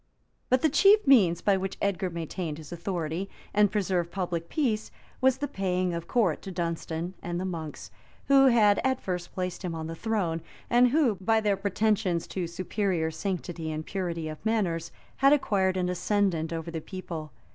But 0.49 0.63
the 0.63 0.69
chief 0.69 1.05
means 1.05 1.41
by 1.41 1.57
which 1.57 1.77
Edgar 1.79 2.09
maintained 2.09 2.57
his 2.57 2.71
authority, 2.71 3.29
and 3.53 3.71
preserved 3.71 4.09
public 4.09 4.49
peace, 4.49 4.89
was 5.21 5.37
the 5.37 5.47
paying 5.47 5.93
of 5.93 6.07
court 6.07 6.41
to 6.41 6.51
Dunstan 6.51 7.13
and 7.21 7.39
the 7.39 7.45
monks, 7.45 7.91
who 8.27 8.47
had 8.47 8.81
at 8.83 8.99
first 8.99 9.31
placed 9.35 9.61
him 9.63 9.75
on 9.75 9.85
the 9.85 9.93
throne, 9.93 10.41
and 10.71 10.87
who, 10.87 11.17
by 11.21 11.39
their 11.39 11.55
pretensions 11.55 12.25
to 12.29 12.47
superior 12.47 13.11
sanctity 13.11 13.71
and 13.71 13.85
purity 13.85 14.27
of 14.27 14.43
manners, 14.43 14.91
had 15.17 15.33
acquired 15.33 15.77
an 15.77 15.87
ascendant 15.87 16.51
over 16.51 16.71
the 16.71 16.81
people. 16.81 17.31